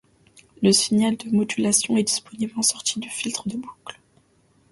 Le 0.63 0.71
signal 0.71 1.15
de 1.15 1.29
modulation 1.29 1.95
est 1.95 2.01
disponible 2.03 2.53
en 2.57 2.63
sortie 2.63 2.99
du 2.99 3.07
filtre 3.07 3.47
de 3.47 3.55
boucle. 3.55 4.01